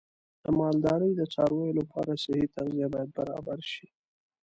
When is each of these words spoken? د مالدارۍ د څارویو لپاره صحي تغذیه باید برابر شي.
د 0.43 0.45
مالدارۍ 0.59 1.11
د 1.15 1.21
څارویو 1.33 1.77
لپاره 1.79 2.11
صحي 2.23 2.45
تغذیه 2.55 2.87
باید 2.93 3.09
برابر 3.19 3.59
شي. 3.71 3.87